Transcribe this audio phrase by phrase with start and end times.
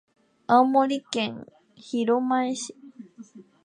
[0.47, 1.45] 青森県
[1.75, 2.75] 弘前市